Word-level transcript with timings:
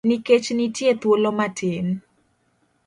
Nikech 0.09 0.47
nitie 0.57 0.91
thuolo 1.01 1.29
matin. 1.37 1.87